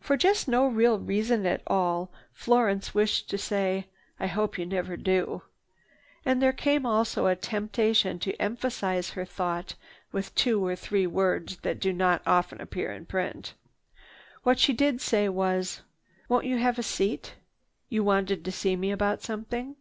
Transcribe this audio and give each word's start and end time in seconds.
For 0.00 0.16
just 0.16 0.48
no 0.48 0.66
real 0.66 0.98
reason 0.98 1.46
at 1.46 1.62
all 1.68 2.10
Florence 2.32 2.92
wished 2.92 3.30
to 3.30 3.38
say, 3.38 3.86
"I 4.18 4.26
hope 4.26 4.58
you 4.58 4.66
never 4.66 4.96
do," 4.96 5.42
and 6.24 6.42
there 6.42 6.52
came 6.52 6.84
also 6.84 7.26
a 7.28 7.36
temptation 7.36 8.18
to 8.18 8.34
emphasize 8.42 9.10
her 9.10 9.24
thought 9.24 9.76
with 10.10 10.34
two 10.34 10.66
or 10.66 10.74
three 10.74 11.06
words 11.06 11.58
that 11.58 11.78
do 11.78 11.92
not 11.92 12.20
often 12.26 12.60
appear 12.60 12.90
in 12.92 13.06
print. 13.06 13.54
What 14.42 14.58
she 14.58 14.72
did 14.72 15.00
say 15.00 15.28
was, 15.28 15.82
"Won't 16.28 16.46
you 16.46 16.58
have 16.58 16.76
a 16.76 16.82
seat? 16.82 17.36
You 17.88 18.02
wanted 18.02 18.44
to 18.44 18.50
see 18.50 18.74
me 18.74 18.90
about 18.90 19.22
something?" 19.22 19.76